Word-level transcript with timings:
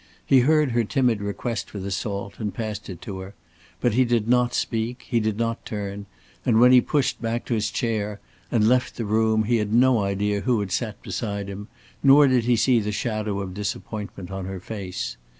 He 0.25 0.39
heard 0.39 0.71
her 0.71 0.83
timid 0.83 1.21
request 1.21 1.69
for 1.69 1.77
the 1.77 1.91
salt, 1.91 2.39
and 2.39 2.51
passed 2.55 2.89
it 2.89 3.03
to 3.03 3.19
her; 3.19 3.35
but 3.79 3.93
he 3.93 4.03
did 4.03 4.27
not 4.27 4.55
speak, 4.55 5.03
he 5.07 5.19
did 5.19 5.37
not 5.37 5.63
turn; 5.63 6.07
and 6.43 6.59
when 6.59 6.71
he 6.71 6.81
pushed 6.81 7.21
back 7.21 7.47
his 7.49 7.69
chair 7.69 8.19
and 8.51 8.67
left 8.67 8.95
the 8.95 9.05
room, 9.05 9.43
he 9.43 9.57
had 9.57 9.71
no 9.75 9.99
idea 9.99 10.41
who 10.41 10.59
had 10.61 10.71
sat 10.71 10.99
beside 11.03 11.47
him, 11.47 11.67
nor 12.01 12.25
did 12.25 12.45
he 12.45 12.55
see 12.55 12.79
the 12.79 12.91
shadow 12.91 13.41
of 13.41 13.53
disappointment 13.53 14.31
on 14.31 14.45
her 14.45 14.59
face. 14.59 15.17